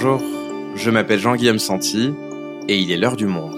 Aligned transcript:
Bonjour, 0.00 0.22
je 0.76 0.90
m'appelle 0.92 1.18
Jean-Guillaume 1.18 1.58
Santi 1.58 2.14
et 2.68 2.78
il 2.78 2.92
est 2.92 2.96
l'heure 2.96 3.16
du 3.16 3.26
monde. 3.26 3.56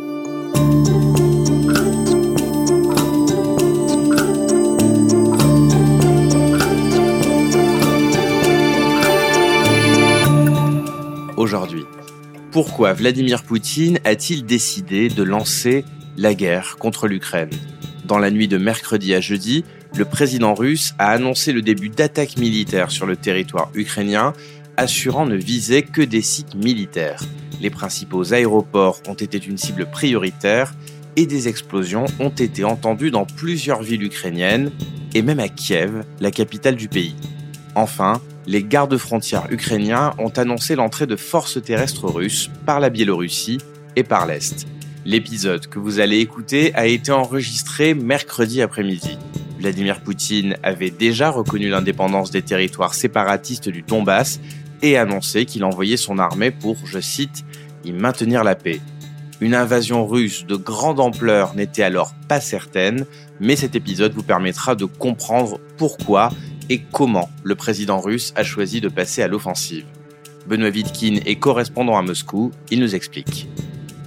Aujourd'hui, 11.37 11.85
pourquoi 12.53 12.95
Vladimir 12.95 13.43
Poutine 13.43 13.99
a-t-il 14.07 14.47
décidé 14.47 15.11
de 15.11 15.23
lancer 15.23 15.85
la 16.17 16.33
guerre 16.33 16.77
contre 16.79 17.07
l'Ukraine? 17.07 17.51
Dans 18.07 18.19
la 18.19 18.31
nuit 18.31 18.49
de 18.49 18.57
mercredi 18.57 19.15
à 19.15 19.21
jeudi, 19.21 19.63
le 19.95 20.07
président 20.07 20.55
russe 20.55 20.95
a 20.99 21.11
annoncé 21.11 21.53
le 21.53 21.61
début 21.61 21.91
d'attaques 21.91 22.39
militaires 22.39 22.91
sur 22.91 23.05
le 23.05 23.17
territoire 23.17 23.71
ukrainien, 23.75 24.33
assurant 24.81 25.27
ne 25.27 25.37
viser 25.37 25.83
que 25.83 26.01
des 26.01 26.23
sites 26.23 26.55
militaires. 26.55 27.23
Les 27.61 27.69
principaux 27.69 28.33
aéroports 28.33 29.03
ont 29.07 29.15
été 29.15 29.37
une 29.37 29.59
cible 29.59 29.85
prioritaire 29.85 30.73
et 31.17 31.27
des 31.27 31.49
explosions 31.49 32.07
ont 32.19 32.31
été 32.31 32.65
entendues 32.65 33.11
dans 33.11 33.27
plusieurs 33.27 33.83
villes 33.83 34.05
ukrainiennes 34.05 34.71
et 35.15 35.21
même 35.21 35.39
à 35.39 35.49
Kiev, 35.49 36.03
la 36.21 36.31
capitale 36.31 36.77
du 36.77 36.89
pays. 36.89 37.15
Enfin, 37.75 38.23
les 38.47 38.65
gardes-frontières 38.65 39.49
ukrainiens 39.51 40.15
ont 40.17 40.31
annoncé 40.31 40.77
l'entrée 40.77 41.07
de 41.07 41.17
forces 41.17 41.63
terrestres 41.63 42.07
russes 42.07 42.49
par 42.65 42.81
la 42.81 42.89
Biélorussie 42.89 43.59
et 43.97 44.03
par 44.03 44.25
l'Est. 44.25 44.67
L'épisode 45.05 45.67
que 45.67 45.79
vous 45.79 46.01
allez 46.01 46.21
écouter 46.21 46.75
a 46.75 46.87
été 46.87 47.13
enregistré 47.13 47.93
mercredi 47.93 48.63
après-midi. 48.63 49.19
Vladimir 49.59 50.01
Poutine 50.01 50.57
avait 50.63 50.91
déjà 50.91 51.29
reconnu 51.29 51.69
l'indépendance 51.69 52.31
des 52.31 52.41
territoires 52.41 52.95
séparatistes 52.95 53.69
du 53.69 53.83
Donbass 53.83 54.41
et 54.83 54.97
annoncé 54.97 55.45
qu'il 55.45 55.65
envoyait 55.65 55.97
son 55.97 56.19
armée 56.19 56.51
pour, 56.51 56.77
je 56.85 57.01
cite, 57.01 57.45
y 57.85 57.93
maintenir 57.93 58.45
la 58.45 58.55
paix. 58.55 58.81
Une 59.41 59.55
invasion 59.55 60.07
russe 60.07 60.45
de 60.47 60.57
grande 60.57 61.01
ampleur 61.01 61.55
n'était 61.55 61.83
alors 61.83 62.13
pas 62.29 62.41
certaine, 62.41 63.07
mais 63.41 63.57
cet 63.57 63.75
épisode 63.75 64.13
vous 64.13 64.23
permettra 64.23 64.75
de 64.75 64.85
comprendre 64.85 65.59
pourquoi 65.79 66.31
et 66.69 66.81
comment 66.93 67.31
le 67.43 67.55
président 67.55 68.01
russe 68.01 68.33
a 68.37 68.45
choisi 68.45 68.81
de 68.81 68.89
passer 68.89 69.23
à 69.23 69.29
l'offensive. 69.29 69.87
Benoît 70.47 70.71
Vidkin 70.71 71.21
est 71.25 71.37
correspondant 71.37 71.97
à 71.97 72.03
Moscou, 72.03 72.51
il 72.71 72.81
nous 72.81 72.95
explique. 72.95 73.49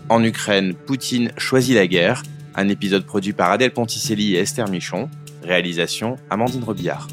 En 0.10 0.24
Ukraine, 0.24 0.74
Poutine 0.74 1.32
choisit 1.38 1.76
la 1.76 1.88
guerre, 1.88 2.24
un 2.56 2.70
épisode 2.70 3.06
produit 3.06 3.34
par 3.34 3.52
Adèle 3.52 3.72
Ponticelli 3.72 4.36
et 4.36 4.40
Esther 4.40 4.70
Michon, 4.70 5.10
réalisation 5.44 6.18
Amandine 6.30 6.64
Robillard. 6.64 7.08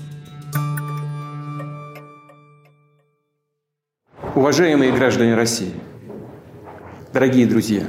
Уважаемые 4.36 4.92
граждане 4.92 5.34
России, 5.34 5.72
дорогие 7.14 7.48
друзья, 7.48 7.84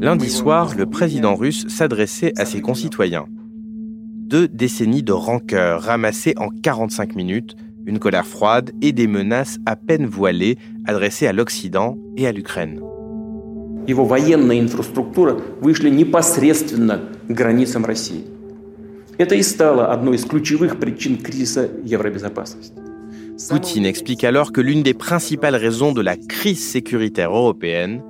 Lundi 0.00 0.30
soir, 0.30 0.74
le 0.74 0.86
président 0.86 1.34
russe 1.34 1.68
s'adressait 1.68 2.32
à 2.38 2.46
ses 2.46 2.62
concitoyens. 2.62 3.26
Deux 3.28 4.48
décennies 4.48 5.02
de 5.02 5.12
rancœur 5.12 5.82
ramassées 5.82 6.32
en 6.38 6.48
45 6.48 7.14
minutes, 7.14 7.56
une 7.84 7.98
colère 7.98 8.26
froide 8.26 8.70
et 8.80 8.92
des 8.92 9.06
menaces 9.06 9.58
à 9.66 9.76
peine 9.76 10.06
voilées 10.06 10.56
adressées 10.86 11.26
à 11.26 11.34
l'Occident 11.34 11.98
et 12.16 12.26
à 12.26 12.32
l'Ukraine. 12.32 12.80
его 13.86 14.04
военная 14.04 14.60
инфраструктура 14.60 15.34
вышли 15.60 15.90
непосредственно 15.90 17.00
к 17.28 17.30
границам 17.30 17.84
России. 17.84 18.24
Это 19.18 19.34
и 19.34 19.42
стало 19.42 19.92
одной 19.92 20.16
из 20.16 20.24
ключевых 20.24 20.78
причин 20.80 21.18
кризиса 21.18 21.68
евробезопасности. 21.84 22.81
Poutine 23.49 23.85
explique 23.85 24.23
alors 24.23 24.51
que 24.51 24.61
l'une 24.61 24.83
des 24.83 24.93
principales 24.93 25.55
raisons 25.55 25.91
de 25.91 26.01
la 26.01 26.15
crise 26.15 26.63
sécuritaire 26.63 27.35
européenne 27.35 28.01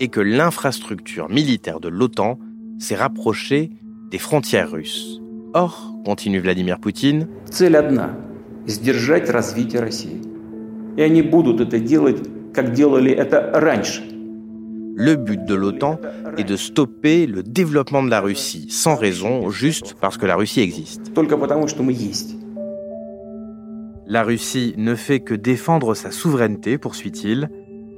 est 0.00 0.08
que 0.08 0.20
l'infrastructure 0.20 1.28
militaire 1.28 1.80
de 1.80 1.88
l'OTAN 1.88 2.38
s'est 2.78 2.96
rapprochée 2.96 3.70
des 4.10 4.18
frontières 4.18 4.70
russes. 4.70 5.20
Or, 5.54 5.94
continue 6.04 6.40
Vladimir 6.40 6.78
Poutine, 6.78 7.28
le 14.94 15.14
but 15.16 15.44
de 15.44 15.54
l'OTAN 15.54 15.98
est 16.36 16.44
de 16.44 16.56
stopper 16.56 17.26
le 17.26 17.42
développement 17.42 18.02
de 18.02 18.10
la 18.10 18.20
Russie, 18.20 18.66
sans 18.68 18.94
raison, 18.94 19.50
juste 19.50 19.94
parce 20.00 20.18
que 20.18 20.26
la 20.26 20.36
Russie 20.36 20.60
existe. 20.60 21.12
La 24.06 24.22
Russie 24.22 24.74
ne 24.76 24.94
fait 24.94 25.20
que 25.20 25.34
défendre 25.34 25.94
sa 25.94 26.10
souveraineté, 26.10 26.76
poursuit-il, 26.76 27.50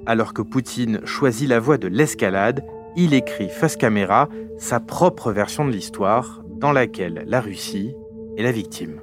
alors 0.07 0.35
que 0.35 0.43
Poutine 0.43 1.01
choisit 1.05 1.49
la 1.49 1.61
voie 1.61 1.79
de 1.79 1.89
l'escalade, 1.89 2.65
il 2.97 3.15
écrit 3.15 3.49
face 3.49 3.77
caméra 3.77 4.29
sa 4.59 4.81
propre 4.81 5.33
version 5.33 5.65
de 5.65 5.71
l'histoire, 5.71 6.43
dans 6.47 6.73
laquelle 6.73 7.25
la 7.27 7.41
Russie 7.41 7.95
est 8.37 8.43
la 8.43 8.53
victime. 8.53 9.01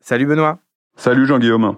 Salut 0.00 0.26
Benoît 0.26 0.58
Salut 0.96 1.26
Jean-Guillaume. 1.26 1.76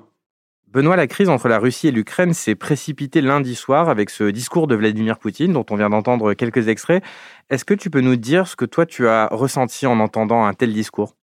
Benoît, 0.72 0.96
la 0.96 1.06
crise 1.06 1.28
entre 1.28 1.48
la 1.48 1.58
Russie 1.58 1.88
et 1.88 1.90
l'Ukraine 1.92 2.34
s'est 2.34 2.56
précipitée 2.56 3.20
lundi 3.20 3.54
soir 3.54 3.88
avec 3.88 4.10
ce 4.10 4.24
discours 4.24 4.66
de 4.66 4.74
Vladimir 4.74 5.18
Poutine 5.18 5.52
dont 5.52 5.64
on 5.70 5.76
vient 5.76 5.90
d'entendre 5.90 6.34
quelques 6.34 6.68
extraits. 6.68 7.04
Est-ce 7.50 7.64
que 7.64 7.72
tu 7.72 7.88
peux 7.88 8.00
nous 8.00 8.16
dire 8.16 8.48
ce 8.48 8.56
que 8.56 8.64
toi 8.64 8.84
tu 8.84 9.06
as 9.06 9.28
ressenti 9.30 9.86
en 9.86 10.00
entendant 10.00 10.44
un 10.44 10.54
tel 10.54 10.72
discours? 10.72 11.14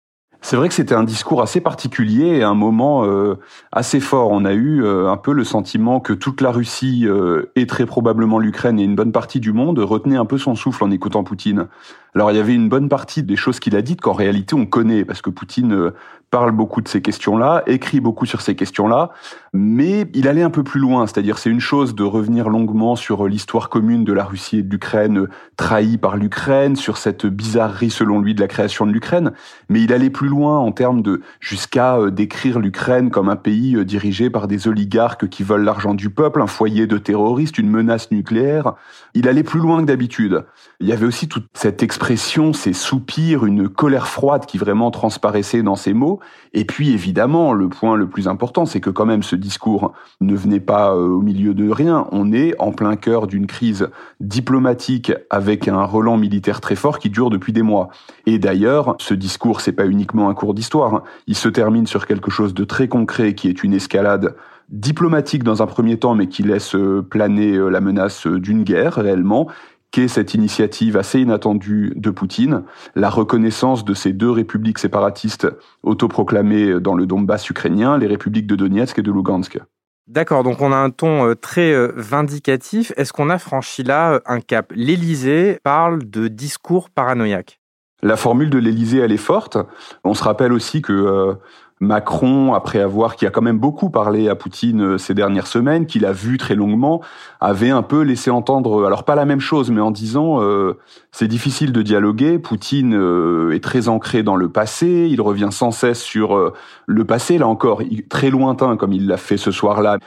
C'est 0.45 0.57
vrai 0.57 0.69
que 0.69 0.75
c'était 0.75 0.95
un 0.95 1.05
discours 1.05 1.41
assez 1.41 1.61
particulier 1.61 2.39
et 2.39 2.43
un 2.43 2.55
moment 2.55 3.05
euh, 3.05 3.39
assez 3.71 4.01
fort. 4.01 4.31
On 4.33 4.45
a 4.45 4.53
eu 4.53 4.83
euh, 4.85 5.09
un 5.09 5.17
peu 5.17 5.33
le 5.33 5.45
sentiment 5.45 6.01
que 6.01 6.13
toute 6.13 6.41
la 6.41 6.51
Russie 6.51 7.07
euh, 7.07 7.53
et 7.55 7.67
très 7.69 7.87
probablement 7.87 8.41
l'Ukraine 8.41 8.81
et 8.81 8.83
une 8.83 8.97
bonne 8.97 9.13
partie 9.13 9.39
du 9.39 9.53
monde 9.53 9.79
retenaient 9.79 10.17
un 10.17 10.25
peu 10.25 10.39
son 10.39 10.57
souffle 10.57 10.83
en 10.83 10.91
écoutant 10.91 11.23
Poutine. 11.23 11.69
Alors 12.17 12.33
il 12.33 12.37
y 12.37 12.41
avait 12.41 12.55
une 12.55 12.69
bonne 12.69 12.89
partie 12.89 13.23
des 13.23 13.37
choses 13.37 13.61
qu'il 13.61 13.77
a 13.77 13.83
dites 13.83 14.01
qu'en 14.01 14.13
réalité 14.13 14.55
on 14.57 14.67
connaît 14.67 15.05
parce 15.05 15.23
que 15.23 15.31
Poutine 15.31 15.93
parle 16.33 16.53
beaucoup 16.53 16.81
de 16.81 16.89
ces 16.89 17.03
questions-là, 17.03 17.63
écrit 17.67 18.01
beaucoup 18.01 18.25
sur 18.25 18.41
ces 18.41 18.57
questions-là, 18.57 19.11
mais 19.53 20.07
il 20.15 20.27
allait 20.27 20.43
un 20.43 20.49
peu 20.49 20.65
plus 20.65 20.81
loin. 20.81 21.07
C'est-à-dire 21.07 21.37
c'est 21.37 21.51
une 21.51 21.61
chose 21.61 21.95
de 21.95 22.05
revenir 22.05 22.49
longuement 22.49 22.97
sur 22.97 23.29
l'histoire 23.29 23.69
commune 23.69 24.03
de 24.03 24.15
la 24.15 24.25
Russie 24.25 24.61
et 24.61 24.63
de 24.63 24.71
l'Ukraine, 24.71 25.19
euh, 25.19 25.31
trahie 25.59 25.99
par 25.99 26.17
l'Ukraine, 26.17 26.75
sur 26.75 26.97
cette 26.97 27.27
bizarrerie 27.27 27.91
selon 27.91 28.19
lui 28.19 28.35
de 28.35 28.41
la 28.41 28.49
création 28.49 28.87
de 28.87 28.93
l'Ukraine, 28.93 29.33
mais 29.69 29.83
il 29.83 29.93
allait 29.93 30.09
plus 30.09 30.29
loin 30.29 30.59
en 30.59 30.73
termes 30.73 31.03
de 31.03 31.21
jusqu'à 31.39 31.99
euh, 31.99 32.11
décrire 32.11 32.61
l'Ukraine 32.61 33.11
comme 33.11 33.29
un 33.29 33.37
pays 33.37 33.77
euh, 33.77 33.85
dirigé 33.85 34.31
par 34.31 34.49
des 34.49 34.69
oligarques 34.69 35.29
qui 35.29 35.43
veulent 35.43 35.65
l'argent 35.65 35.93
du 35.93 36.09
peuple, 36.09 36.41
un 36.41 36.47
foyer 36.47 36.87
de 36.87 36.97
terroristes, 36.97 37.59
une 37.59 37.69
menace 37.69 38.11
nucléaire. 38.11 38.73
Il 39.13 39.29
allait 39.29 39.43
plus 39.43 39.61
loin 39.61 39.83
que 39.83 39.87
d'habitude. 39.87 40.47
Il 40.81 40.89
y 40.89 40.95
avait 40.95 41.05
aussi 41.05 41.29
toute 41.29 41.49
cette 41.53 41.83
expression, 41.83 42.55
ces 42.55 42.73
soupirs, 42.73 43.45
une 43.45 43.69
colère 43.69 44.09
froide 44.09 44.47
qui 44.47 44.57
vraiment 44.57 44.91
transparaissait 44.91 45.63
dans 45.63 45.77
ces 45.77 45.93
mots. 45.93 46.21
Et 46.55 46.65
puis 46.65 46.93
évidemment, 46.93 47.53
le 47.53 47.69
point 47.69 47.97
le 47.97 48.09
plus 48.09 48.29
important, 48.29 48.67
c'est 48.67 48.81
que 48.81 48.91
quand 48.91 49.07
même 49.07 49.23
ce 49.23 49.37
discours 49.37 49.93
ne 50.21 50.35
venait 50.35 50.61
pas 50.61 50.95
euh, 50.95 51.09
au 51.09 51.21
milieu 51.21 51.55
de 51.55 51.69
rien. 51.71 52.07
On 52.13 52.33
est 52.33 52.55
en 52.59 52.73
plein 52.73 52.97
cœur 52.97 53.27
d'une 53.27 53.47
crise 53.47 53.89
diplomatique 54.21 55.13
avec 55.31 55.69
un 55.69 55.85
relan 55.85 56.17
militaire 56.17 56.61
très 56.61 56.77
fort 56.77 56.99
qui 56.99 57.11
dure 57.11 57.31
depuis 57.31 57.53
des 57.53 57.63
mois. 57.63 57.89
Et 58.27 58.39
d'ailleurs, 58.39 58.97
ce 58.99 59.15
discours, 59.15 59.61
c'est 59.61 59.73
pas 59.73 59.87
uniquement 59.87 60.29
un 60.29 60.35
cours 60.35 60.55
d'histoire. 60.55 61.03
Il 61.27 61.37
se 61.37 61.49
termine 61.49 61.87
sur 61.87 62.07
quelque 62.07 62.31
chose 62.31 62.55
de 62.55 62.65
très 62.65 62.89
concret 62.89 63.35
qui 63.35 63.49
est 63.49 63.63
une 63.63 63.75
escalade 63.75 64.35
diplomatique 64.69 65.45
dans 65.45 65.63
un 65.63 65.67
premier 65.67 65.99
temps, 65.99 66.15
mais 66.15 66.29
qui 66.29 66.43
laisse 66.43 66.75
euh, 66.75 67.03
planer 67.03 67.55
euh, 67.55 67.69
la 67.69 67.81
menace 67.81 68.27
d'une 68.27 68.63
guerre 68.63 68.95
réellement, 68.95 69.49
qu'est 69.93 70.09
cette 70.09 70.35
initiative 70.35 70.97
assez 70.97 71.21
inattendue 71.21 71.93
de 71.95 72.11
Poutine, 72.11 72.65
la 72.97 73.11
reconnaissance 73.11 73.85
de 73.85 73.95
ces 73.95 74.13
deux 74.13 74.31
républiques 74.31 74.79
séparatistes 74.79 75.47
autoproclamées 75.83 76.81
dans 76.81 76.95
le 76.95 77.07
Donbass 77.07 77.49
ukrainien, 77.49 77.99
les 77.99 78.09
républiques 78.09 78.47
de 78.47 78.57
Donetsk 78.57 78.99
et 78.99 79.03
de 79.03 79.13
Lugansk. 79.13 79.61
D'accord, 80.09 80.43
donc 80.43 80.61
on 80.61 80.73
a 80.73 80.77
un 80.77 80.91
ton 80.91 81.29
euh, 81.29 81.35
très 81.37 81.73
euh, 81.73 81.93
vindicatif. 81.95 82.93
Est-ce 82.97 83.13
qu'on 83.13 83.31
a 83.31 83.39
franchi 83.39 83.85
là 83.85 84.15
euh, 84.15 84.21
un 84.27 84.41
cap? 84.41 84.73
L'Élysée 84.75 85.61
parle 85.63 86.03
de 86.11 86.27
discours 86.27 86.91
paranoïaque. 86.91 87.61
La 88.05 88.17
formule 88.17 88.51
de 88.51 88.59
l'Élysée, 88.59 88.99
elle 88.99 89.13
est 89.13 89.17
forte. 89.17 89.59
On 90.03 90.15
se 90.15 90.25
rappelle 90.25 90.53
aussi 90.53 90.83
que 90.83 90.93
euh, 90.93 91.35
Macron, 91.83 92.55
après 92.55 92.81
avoir, 92.81 93.17
qui 93.17 93.27
a 93.27 93.31
quand 93.31 93.43
même 93.43 93.59
beaucoup 93.59 93.91
parlé 93.91 94.29
à 94.29 94.37
Poutine 94.37 94.83
euh, 94.83 94.99
ces 94.99 95.15
dernières 95.15 95.49
semaines, 95.49 95.87
qu'il 95.87 96.07
a 96.07 96.13
vu 96.13 96.39
très 96.39 96.55
longuement, 96.55 97.03
avait 97.41 97.71
un 97.71 97.83
peu 97.83 98.03
laissé 98.03 98.31
entendre, 98.31 98.87
alors 98.87 99.03
pas 99.03 99.17
la 99.17 99.25
même 99.25 99.41
chose, 99.41 99.73
mais 99.73 99.81
en 99.81 99.91
disant 99.91 100.41
euh, 100.41 100.79
c'est 101.11 101.27
difficile 101.27 101.73
de 101.73 101.83
dialoguer. 101.83 102.39
Poutine 102.39 102.95
euh, 102.95 103.51
est 103.53 103.65
très 103.65 103.89
ancré 103.89 104.23
dans 104.23 104.37
le 104.37 104.49
passé, 104.49 105.09
il 105.11 105.21
revient 105.21 105.49
sans 105.51 105.73
cesse 105.73 106.01
sur 106.01 106.53
le 106.87 107.05
passé, 107.05 107.37
là 107.37 107.49
encore, 107.49 107.83
très 108.09 108.31
lointain 108.31 108.77
comme 108.77 108.93
il 108.93 109.09
l'a 109.09 109.17
fait 109.17 109.37
ce 109.37 109.51
soir-là. 109.51 109.99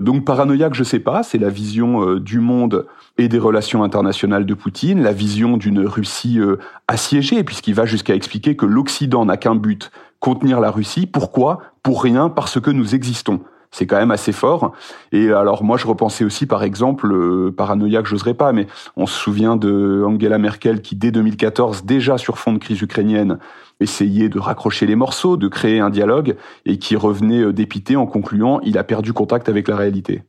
Donc 0.00 0.26
paranoïaque, 0.26 0.74
je 0.74 0.84
sais 0.84 0.98
pas, 0.98 1.22
c'est 1.22 1.38
la 1.38 1.48
vision 1.48 2.16
du 2.16 2.40
monde 2.40 2.86
et 3.16 3.28
des 3.28 3.38
relations 3.38 3.82
internationales 3.84 4.44
de 4.44 4.52
Poutine, 4.52 5.02
la 5.02 5.12
vision 5.12 5.56
d'une 5.56 5.86
Russie 5.86 6.40
assiégée, 6.88 7.42
puisqu'il 7.42 7.74
va 7.74 7.86
jusqu'à 7.86 8.14
expliquer 8.14 8.54
que 8.54 8.66
l'Occident 8.66 9.24
n'a 9.24 9.38
qu'un 9.38 9.54
but, 9.54 9.90
contenir 10.22 10.60
la 10.60 10.70
Russie. 10.70 11.06
Pourquoi? 11.06 11.58
Pour 11.82 12.02
rien, 12.02 12.30
parce 12.30 12.60
que 12.60 12.70
nous 12.70 12.94
existons. 12.94 13.40
C'est 13.72 13.86
quand 13.86 13.96
même 13.96 14.12
assez 14.12 14.32
fort. 14.32 14.72
Et 15.10 15.32
alors 15.32 15.64
moi, 15.64 15.76
je 15.76 15.86
repensais 15.86 16.24
aussi, 16.24 16.46
par 16.46 16.62
exemple, 16.62 17.10
euh, 17.12 17.50
paranoïaque, 17.50 18.06
j'oserais 18.06 18.34
pas, 18.34 18.52
mais 18.52 18.68
on 18.96 19.06
se 19.06 19.18
souvient 19.18 19.56
de 19.56 20.04
Angela 20.06 20.38
Merkel 20.38 20.80
qui, 20.80 20.94
dès 20.94 21.10
2014, 21.10 21.84
déjà 21.84 22.18
sur 22.18 22.38
fond 22.38 22.52
de 22.52 22.58
crise 22.58 22.80
ukrainienne, 22.82 23.38
essayait 23.80 24.28
de 24.28 24.38
raccrocher 24.38 24.86
les 24.86 24.94
morceaux, 24.94 25.36
de 25.36 25.48
créer 25.48 25.80
un 25.80 25.90
dialogue, 25.90 26.36
et 26.66 26.78
qui 26.78 26.94
revenait 26.94 27.42
euh, 27.42 27.52
dépité 27.52 27.96
en 27.96 28.06
concluant, 28.06 28.60
il 28.60 28.78
a 28.78 28.84
perdu 28.84 29.12
contact 29.12 29.48
avec 29.48 29.66
la 29.66 29.74
réalité. 29.74 30.22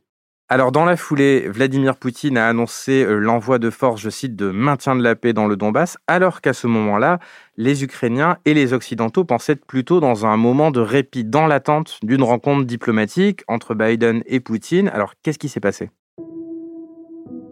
Alors 0.53 0.71
dans 0.71 0.85
la 0.85 0.97
foulée, 0.97 1.47
Vladimir 1.49 1.97
Poutine 1.97 2.37
a 2.37 2.47
annoncé 2.47 3.03
euh, 3.03 3.17
l'envoi 3.17 3.57
de 3.57 3.71
forces, 3.71 3.99
je 3.99 4.11
cite, 4.11 4.35
de 4.35 4.51
maintien 4.51 4.95
de 4.95 5.01
la 5.01 5.15
paix 5.15 5.33
dans 5.33 5.47
le 5.47 5.55
Donbass, 5.55 5.97
alors 6.05 6.41
qu'à 6.41 6.53
ce 6.53 6.67
moment-là, 6.67 7.17
les 7.57 7.83
Ukrainiens 7.83 8.37
et 8.45 8.53
les 8.53 8.71
Occidentaux 8.71 9.25
pensaient 9.25 9.53
être 9.53 9.65
plutôt 9.65 9.99
dans 9.99 10.27
un 10.27 10.37
moment 10.37 10.69
de 10.69 10.79
répit 10.79 11.23
dans 11.23 11.47
l'attente 11.47 11.97
d'une 12.03 12.21
rencontre 12.21 12.67
diplomatique 12.67 13.43
entre 13.47 13.73
Biden 13.73 14.21
et 14.27 14.39
Poutine. 14.39 14.89
Alors 14.89 15.15
qu'est-ce 15.23 15.39
qui 15.39 15.49
s'est 15.49 15.59
passé? 15.59 15.89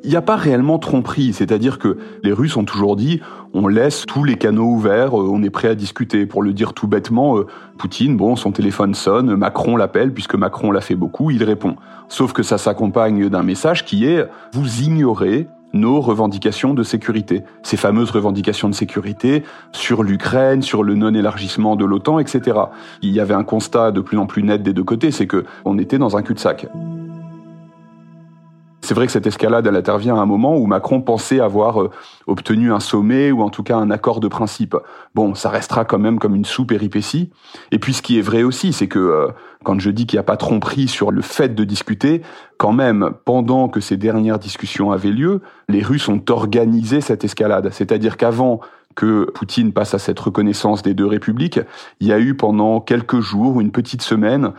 Il 0.03 0.09
n'y 0.09 0.15
a 0.15 0.21
pas 0.21 0.36
réellement 0.36 0.80
tromperie, 0.80 1.33
c'est-à-dire 1.33 1.77
que 1.80 1.98
les 2.24 2.33
Russes 2.33 2.57
ont 2.57 2.65
toujours 2.65 2.95
dit 2.95 3.21
on 3.53 3.68
laisse 3.68 4.06
tous 4.06 4.24
les 4.24 4.36
canaux 4.36 4.65
ouverts, 4.65 5.19
euh, 5.19 5.30
on 5.30 5.44
est 5.44 5.50
prêt 5.50 5.68
à 5.68 5.75
discuter. 5.75 6.25
Pour 6.25 6.42
le 6.42 6.53
dire 6.53 6.74
tout 6.74 6.88
bêtement, 6.88 7.38
euh, 7.38 7.48
Poutine, 7.77 8.15
bon, 8.15 8.36
son 8.36 8.51
téléphone 8.51 8.94
sonne, 8.94 9.36
Macron 9.36 9.75
l'appelle, 9.75 10.13
puisque 10.13 10.36
Macron 10.36 10.71
l'a 10.71 10.81
fait 10.81 10.95
beaucoup, 10.95 11.31
il 11.31 11.44
répond. 11.44 11.75
Sauf 12.07 12.33
que 12.33 12.44
ça 12.44 12.57
s'accompagne 12.57 13.30
d'un 13.30 13.44
message 13.44 13.86
qui 13.86 14.06
est 14.06 14.25
vous 14.53 14.81
ignorez 14.81 15.48
nos 15.74 16.01
revendications 16.01 16.74
de 16.74 16.83
sécurité, 16.83 17.44
ces 17.63 17.77
fameuses 17.77 18.12
revendications 18.12 18.68
de 18.68 18.74
sécurité 18.74 19.44
sur 19.71 20.03
l'Ukraine, 20.03 20.62
sur 20.62 20.83
le 20.83 20.95
non-élargissement 20.95 21.75
de 21.75 21.86
l'OTAN, 21.86 22.19
etc. 22.19 22.59
Il 23.01 23.12
y 23.12 23.19
avait 23.19 23.33
un 23.33 23.44
constat 23.44 23.92
de 23.92 24.01
plus 24.01 24.18
en 24.18 24.25
plus 24.25 24.44
net 24.44 24.63
des 24.63 24.74
deux 24.74 24.83
côtés, 24.83 25.12
c'est 25.12 25.27
que 25.27 25.45
on 25.63 25.77
était 25.77 25.98
dans 25.98 26.18
un 26.18 26.24
cul-de-sac. 26.24 26.68
C'est 28.91 28.95
vrai 28.95 29.05
que 29.05 29.13
cette 29.13 29.25
escalade, 29.25 29.65
intervient 29.67 30.17
à 30.17 30.19
un 30.19 30.25
moment 30.25 30.57
où 30.57 30.65
Macron 30.65 31.01
pensait 31.01 31.39
avoir 31.39 31.81
euh, 31.81 31.91
obtenu 32.27 32.73
un 32.73 32.81
sommet 32.81 33.31
ou 33.31 33.41
en 33.41 33.49
tout 33.49 33.63
cas 33.63 33.77
un 33.77 33.89
accord 33.89 34.19
de 34.19 34.27
principe. 34.27 34.75
Bon, 35.15 35.33
ça 35.33 35.49
restera 35.49 35.85
quand 35.85 35.97
même 35.97 36.19
comme 36.19 36.35
une 36.35 36.43
sous-péripétie. 36.43 37.29
Et 37.71 37.79
puis 37.79 37.93
ce 37.93 38.01
qui 38.01 38.19
est 38.19 38.21
vrai 38.21 38.43
aussi, 38.43 38.73
c'est 38.73 38.89
que 38.89 38.99
euh, 38.99 39.27
quand 39.63 39.79
je 39.79 39.91
dis 39.91 40.07
qu'il 40.07 40.17
n'y 40.17 40.19
a 40.19 40.23
pas 40.23 40.35
tromperie 40.35 40.89
sur 40.89 41.11
le 41.11 41.21
fait 41.21 41.55
de 41.55 41.63
discuter, 41.63 42.21
quand 42.57 42.73
même, 42.73 43.11
pendant 43.23 43.69
que 43.69 43.79
ces 43.79 43.95
dernières 43.95 44.39
discussions 44.39 44.91
avaient 44.91 45.11
lieu, 45.11 45.39
les 45.69 45.83
Russes 45.83 46.09
ont 46.09 46.21
organisé 46.27 46.99
cette 46.99 47.23
escalade. 47.23 47.69
C'est-à-dire 47.71 48.17
qu'avant 48.17 48.59
que 48.95 49.31
Poutine 49.33 49.71
passe 49.71 49.93
à 49.93 49.99
cette 49.99 50.19
reconnaissance 50.19 50.81
des 50.81 50.93
deux 50.93 51.07
républiques, 51.07 51.61
il 52.01 52.07
y 52.07 52.11
a 52.11 52.19
eu 52.19 52.35
pendant 52.35 52.81
quelques 52.81 53.21
jours, 53.21 53.61
une 53.61 53.71
petite 53.71 54.01
semaine, 54.01 54.51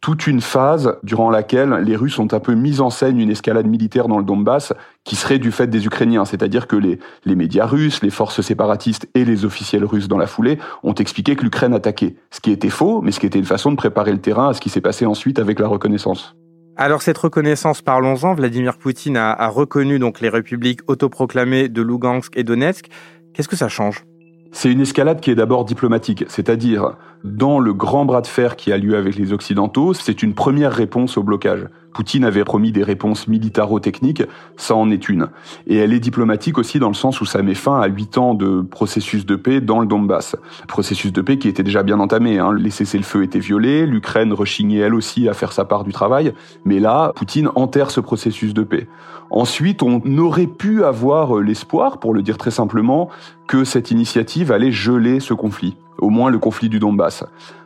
toute 0.00 0.26
une 0.26 0.40
phase 0.40 0.96
durant 1.02 1.30
laquelle 1.30 1.70
les 1.84 1.96
Russes 1.96 2.18
ont 2.18 2.28
un 2.32 2.40
peu 2.40 2.54
mis 2.54 2.80
en 2.80 2.90
scène 2.90 3.20
une 3.20 3.30
escalade 3.30 3.66
militaire 3.66 4.08
dans 4.08 4.18
le 4.18 4.24
Donbass 4.24 4.72
qui 5.04 5.16
serait 5.16 5.38
du 5.38 5.50
fait 5.50 5.66
des 5.66 5.86
Ukrainiens. 5.86 6.24
C'est-à-dire 6.24 6.66
que 6.66 6.76
les, 6.76 6.98
médias 7.26 7.66
russes, 7.66 8.02
les 8.02 8.10
forces 8.10 8.40
séparatistes 8.40 9.08
et 9.14 9.24
les 9.24 9.44
officiels 9.44 9.84
russes 9.84 10.08
dans 10.08 10.18
la 10.18 10.26
foulée 10.26 10.58
ont 10.82 10.94
expliqué 10.94 11.36
que 11.36 11.42
l'Ukraine 11.42 11.74
attaquait. 11.74 12.16
Ce 12.30 12.40
qui 12.40 12.52
était 12.52 12.68
faux, 12.68 13.02
mais 13.02 13.10
ce 13.10 13.20
qui 13.20 13.26
était 13.26 13.38
une 13.38 13.44
façon 13.44 13.70
de 13.70 13.76
préparer 13.76 14.12
le 14.12 14.20
terrain 14.20 14.50
à 14.50 14.54
ce 14.54 14.60
qui 14.60 14.70
s'est 14.70 14.80
passé 14.80 15.04
ensuite 15.04 15.38
avec 15.38 15.58
la 15.58 15.66
reconnaissance. 15.68 16.36
Alors 16.76 17.02
cette 17.02 17.18
reconnaissance, 17.18 17.82
parlons-en. 17.82 18.34
Vladimir 18.34 18.78
Poutine 18.78 19.16
a, 19.16 19.32
a 19.32 19.48
reconnu 19.48 19.98
donc 19.98 20.20
les 20.20 20.28
républiques 20.28 20.80
autoproclamées 20.86 21.68
de 21.68 21.82
Lugansk 21.82 22.36
et 22.36 22.44
Donetsk. 22.44 22.86
Qu'est-ce 23.34 23.48
que 23.48 23.56
ça 23.56 23.68
change? 23.68 24.04
C'est 24.50 24.72
une 24.72 24.80
escalade 24.80 25.20
qui 25.20 25.30
est 25.30 25.34
d'abord 25.34 25.64
diplomatique, 25.64 26.24
c'est-à-dire 26.28 26.96
dans 27.24 27.58
le 27.58 27.74
grand 27.74 28.04
bras 28.04 28.22
de 28.22 28.26
fer 28.26 28.56
qui 28.56 28.72
a 28.72 28.78
lieu 28.78 28.96
avec 28.96 29.16
les 29.16 29.32
Occidentaux, 29.32 29.92
c'est 29.92 30.22
une 30.22 30.34
première 30.34 30.72
réponse 30.72 31.16
au 31.18 31.22
blocage. 31.22 31.66
Poutine 31.98 32.22
avait 32.22 32.44
promis 32.44 32.70
des 32.70 32.84
réponses 32.84 33.26
militaro-techniques, 33.26 34.22
ça 34.56 34.76
en 34.76 34.88
est 34.88 35.08
une. 35.08 35.30
Et 35.66 35.78
elle 35.78 35.92
est 35.92 35.98
diplomatique 35.98 36.56
aussi 36.56 36.78
dans 36.78 36.86
le 36.86 36.94
sens 36.94 37.20
où 37.20 37.24
ça 37.24 37.42
met 37.42 37.54
fin 37.56 37.80
à 37.80 37.88
huit 37.88 38.18
ans 38.18 38.34
de 38.34 38.60
processus 38.60 39.26
de 39.26 39.34
paix 39.34 39.60
dans 39.60 39.80
le 39.80 39.86
Donbass. 39.88 40.36
Processus 40.68 41.12
de 41.12 41.20
paix 41.22 41.38
qui 41.38 41.48
était 41.48 41.64
déjà 41.64 41.82
bien 41.82 41.98
entamé. 41.98 42.38
Hein. 42.38 42.52
Les 42.56 42.70
cessez-le-feu 42.70 43.24
étaient 43.24 43.40
violés, 43.40 43.84
l'Ukraine 43.84 44.32
rechignait 44.32 44.78
elle 44.78 44.94
aussi 44.94 45.28
à 45.28 45.34
faire 45.34 45.50
sa 45.50 45.64
part 45.64 45.82
du 45.82 45.92
travail. 45.92 46.34
Mais 46.64 46.78
là, 46.78 47.10
Poutine 47.16 47.48
enterre 47.56 47.90
ce 47.90 47.98
processus 47.98 48.54
de 48.54 48.62
paix. 48.62 48.86
Ensuite, 49.30 49.82
on 49.82 50.00
aurait 50.18 50.46
pu 50.46 50.84
avoir 50.84 51.40
l'espoir, 51.40 51.98
pour 51.98 52.14
le 52.14 52.22
dire 52.22 52.38
très 52.38 52.52
simplement, 52.52 53.08
que 53.48 53.64
cette 53.64 53.90
initiative 53.90 54.52
allait 54.52 54.70
geler 54.70 55.18
ce 55.18 55.34
conflit 55.34 55.76
au 55.98 56.10
moins 56.10 56.30
le 56.30 56.38
conflit 56.38 56.68
du 56.68 56.78
Donbass. 56.78 57.24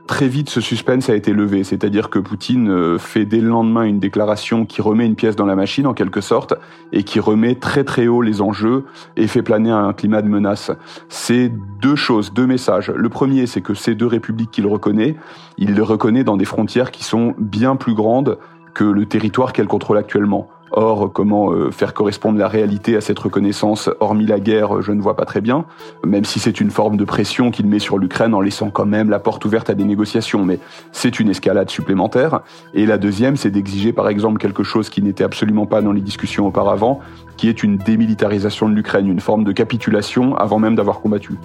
Très 0.09 0.27
vite, 0.27 0.51
ce 0.51 0.61
suspense 0.61 1.09
a 1.09 1.15
été 1.15 1.33
levé, 1.33 1.63
c'est-à-dire 1.63 2.11
que 2.11 2.19
Poutine 2.19 2.69
euh, 2.69 2.99
fait 2.99 3.25
dès 3.25 3.41
le 3.41 3.49
lendemain 3.49 3.85
une 3.85 4.01
déclaration 4.01 4.67
qui 4.67 4.83
remet 4.83 5.07
une 5.07 5.15
pièce 5.15 5.37
dans 5.37 5.47
la 5.47 5.55
machine 5.55 5.87
en 5.87 5.95
quelque 5.95 6.21
sorte 6.21 6.55
et 6.93 7.05
qui 7.05 7.21
remet 7.21 7.55
très 7.55 7.85
très 7.85 8.09
haut 8.09 8.21
les 8.21 8.43
enjeux 8.43 8.85
et 9.17 9.29
fait 9.29 9.43
planer 9.43 9.71
un 9.71 9.93
climat 9.93 10.21
de 10.21 10.29
menace. 10.29 10.73
C'est 11.09 11.53
deux 11.81 11.95
choses, 11.95 12.33
deux 12.33 12.47
messages. 12.47 12.91
Le 12.91 13.09
premier, 13.09 13.47
c'est 13.47 13.61
que 13.61 13.75
ces 13.75 13.95
deux 13.95 14.07
républiques 14.07 14.51
qu'il 14.51 14.67
reconnaît, 14.67 15.15
il 15.57 15.75
les 15.75 15.83
reconnaît 15.83 16.25
dans 16.25 16.37
des 16.37 16.45
frontières 16.47 16.91
qui 16.91 17.05
sont 17.05 17.35
bien 17.39 17.77
plus 17.77 17.95
grandes 17.95 18.39
que 18.75 18.85
le 18.85 19.07
territoire 19.07 19.53
qu'elle 19.53 19.69
contrôle 19.69 19.99
actuellement. 19.99 20.49
Or, 20.73 21.13
comment 21.13 21.53
euh, 21.53 21.71
faire 21.71 21.93
correspondre 21.93 22.39
la 22.39 22.49
réalité 22.49 22.97
à 22.97 23.03
cette 23.03 23.19
reconnaissance, 23.19 23.91
hormis 24.01 24.27
la 24.27 24.41
guerre, 24.41 24.81
je 24.81 24.93
ne 24.93 25.03
vois 25.03 25.17
pas 25.17 25.27
très 25.27 25.43
bien, 25.43 25.67
même 26.05 26.25
si 26.25 26.39
c'est 26.39 26.61
une 26.61 26.71
forme 26.71 26.97
de 26.97 27.05
pression 27.05 27.51
qu'il 27.51 27.67
met 27.67 27.79
sur 27.79 27.99
l'Ukraine 27.99 28.33
en 28.35 28.41
laissant 28.41 28.71
quand 28.71 28.87
même 28.87 29.11
la 29.11 29.19
porte 29.19 29.45
ouverte 29.45 29.69
à 29.69 29.75
des 29.75 29.85
négociations, 29.85 30.45
mais 30.45 30.59
c'est 30.91 31.21
une 31.21 31.29
escalade 31.29 31.69
supplémentaire. 31.69 32.41
Et 32.73 32.87
la 32.87 32.97
deuxième, 32.97 33.37
c'est 33.37 33.51
d'exiger 33.51 33.93
par 33.93 34.09
exemple 34.09 34.39
quelque 34.39 34.63
chose 34.63 34.89
qui 34.89 35.03
n'était 35.03 35.25
absolument 35.25 35.67
pas 35.67 35.83
dans 35.83 35.93
les 35.93 36.01
discussions 36.01 36.47
auparavant, 36.47 37.01
qui 37.37 37.49
est 37.49 37.63
une 37.63 37.77
démilitarisation 37.77 38.69
de 38.69 38.75
l'Ukraine, 38.75 39.09
une 39.09 39.21
forme 39.21 39.45
de 39.45 39.53
capitulation 39.53 40.37
avant 40.37 40.59
même 40.59 40.75
d'avoir 40.75 41.01
combattu. 41.01 41.39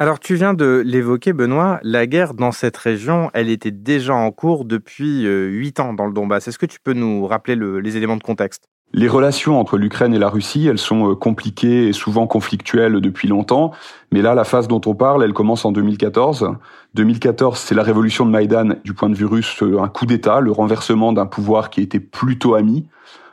Alors 0.00 0.20
tu 0.20 0.36
viens 0.36 0.54
de 0.54 0.80
l'évoquer, 0.86 1.32
Benoît, 1.32 1.80
la 1.82 2.06
guerre 2.06 2.34
dans 2.34 2.52
cette 2.52 2.76
région, 2.76 3.32
elle 3.34 3.50
était 3.50 3.72
déjà 3.72 4.14
en 4.14 4.30
cours 4.30 4.64
depuis 4.64 5.26
euh, 5.26 5.48
huit 5.48 5.80
ans 5.80 5.92
dans 5.92 6.06
le 6.06 6.12
Donbass. 6.12 6.46
Est-ce 6.46 6.58
que 6.58 6.66
tu 6.66 6.78
peux 6.78 6.92
nous 6.92 7.26
rappeler 7.26 7.56
les 7.56 7.96
éléments 7.96 8.16
de 8.16 8.22
contexte? 8.22 8.62
Les 8.92 9.08
relations 9.08 9.58
entre 9.58 9.76
l'Ukraine 9.76 10.14
et 10.14 10.20
la 10.20 10.28
Russie, 10.28 10.68
elles 10.68 10.78
sont 10.78 11.10
euh, 11.10 11.14
compliquées 11.16 11.88
et 11.88 11.92
souvent 11.92 12.28
conflictuelles 12.28 13.00
depuis 13.00 13.26
longtemps. 13.26 13.72
Mais 14.12 14.22
là, 14.22 14.36
la 14.36 14.44
phase 14.44 14.68
dont 14.68 14.80
on 14.86 14.94
parle, 14.94 15.24
elle 15.24 15.32
commence 15.32 15.64
en 15.64 15.72
2014. 15.72 16.52
2014, 16.94 17.58
c'est 17.58 17.74
la 17.74 17.82
révolution 17.82 18.24
de 18.24 18.30
Maïdan 18.30 18.76
du 18.84 18.94
point 18.94 19.10
de 19.10 19.16
vue 19.16 19.26
russe, 19.26 19.64
euh, 19.64 19.80
un 19.80 19.88
coup 19.88 20.06
d'État, 20.06 20.40
le 20.40 20.52
renversement 20.52 21.12
d'un 21.12 21.26
pouvoir 21.26 21.70
qui 21.70 21.80
était 21.80 21.98
plutôt 21.98 22.54
ami 22.54 22.86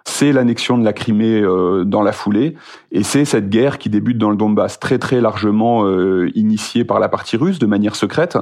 c'est 0.07 0.31
l'annexion 0.31 0.77
de 0.77 0.85
la 0.85 0.93
Crimée 0.93 1.41
euh, 1.41 1.83
dans 1.83 2.01
la 2.01 2.11
foulée, 2.11 2.55
et 2.91 3.03
c'est 3.03 3.25
cette 3.25 3.49
guerre 3.49 3.77
qui 3.77 3.89
débute 3.89 4.17
dans 4.17 4.29
le 4.29 4.37
Donbass, 4.37 4.79
très 4.79 4.99
très 4.99 5.19
largement 5.19 5.85
euh, 5.85 6.29
initiée 6.35 6.85
par 6.85 6.99
la 6.99 7.09
partie 7.09 7.37
russe 7.37 7.59
de 7.59 7.65
manière 7.65 7.95
secrète, 7.95 8.37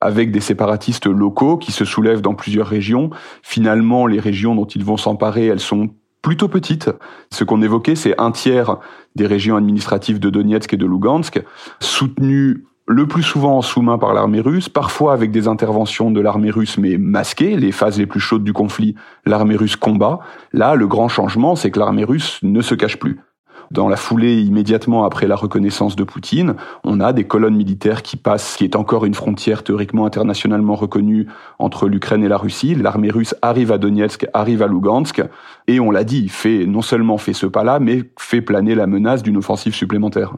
avec 0.00 0.32
des 0.32 0.40
séparatistes 0.40 1.06
locaux 1.06 1.56
qui 1.56 1.72
se 1.72 1.84
soulèvent 1.84 2.20
dans 2.20 2.34
plusieurs 2.34 2.66
régions. 2.66 3.10
Finalement, 3.42 4.06
les 4.06 4.20
régions 4.20 4.54
dont 4.54 4.66
ils 4.66 4.84
vont 4.84 4.96
s'emparer, 4.96 5.46
elles 5.46 5.60
sont 5.60 5.90
plutôt 6.20 6.48
petites. 6.48 6.90
Ce 7.30 7.44
qu'on 7.44 7.62
évoquait, 7.62 7.94
c'est 7.94 8.18
un 8.20 8.30
tiers 8.30 8.78
des 9.14 9.26
régions 9.26 9.56
administratives 9.56 10.18
de 10.18 10.30
Donetsk 10.30 10.74
et 10.74 10.76
de 10.76 10.86
Lugansk, 10.86 11.42
soutenues 11.80 12.64
le 12.86 13.06
plus 13.06 13.22
souvent 13.22 13.58
en 13.58 13.62
sous-main 13.62 13.98
par 13.98 14.12
l'armée 14.12 14.40
russe, 14.40 14.68
parfois 14.68 15.14
avec 15.14 15.30
des 15.30 15.48
interventions 15.48 16.10
de 16.10 16.20
l'armée 16.20 16.50
russe 16.50 16.76
mais 16.76 16.98
masquées, 16.98 17.56
les 17.56 17.72
phases 17.72 17.98
les 17.98 18.06
plus 18.06 18.20
chaudes 18.20 18.44
du 18.44 18.52
conflit, 18.52 18.94
l'armée 19.24 19.56
russe 19.56 19.76
combat. 19.76 20.20
Là, 20.52 20.74
le 20.74 20.86
grand 20.86 21.08
changement, 21.08 21.56
c'est 21.56 21.70
que 21.70 21.78
l'armée 21.78 22.04
russe 22.04 22.40
ne 22.42 22.60
se 22.60 22.74
cache 22.74 22.98
plus. 22.98 23.20
Dans 23.70 23.88
la 23.88 23.96
foulée 23.96 24.42
immédiatement 24.42 25.04
après 25.04 25.26
la 25.26 25.36
reconnaissance 25.36 25.96
de 25.96 26.04
Poutine, 26.04 26.54
on 26.84 27.00
a 27.00 27.14
des 27.14 27.24
colonnes 27.24 27.56
militaires 27.56 28.02
qui 28.02 28.18
passent, 28.18 28.56
qui 28.56 28.64
est 28.64 28.76
encore 28.76 29.06
une 29.06 29.14
frontière 29.14 29.64
théoriquement 29.64 30.04
internationalement 30.04 30.74
reconnue 30.74 31.26
entre 31.58 31.88
l'Ukraine 31.88 32.22
et 32.22 32.28
la 32.28 32.36
Russie. 32.36 32.74
L'armée 32.74 33.10
russe 33.10 33.34
arrive 33.40 33.72
à 33.72 33.78
Donetsk, 33.78 34.26
arrive 34.34 34.62
à 34.62 34.66
Lugansk, 34.66 35.22
et 35.66 35.80
on 35.80 35.90
l'a 35.90 36.04
dit, 36.04 36.28
fait 36.28 36.66
non 36.66 36.82
seulement 36.82 37.16
fait 37.16 37.32
ce 37.32 37.46
pas-là, 37.46 37.80
mais 37.80 38.02
fait 38.18 38.42
planer 38.42 38.74
la 38.74 38.86
menace 38.86 39.22
d'une 39.22 39.38
offensive 39.38 39.74
supplémentaire. 39.74 40.34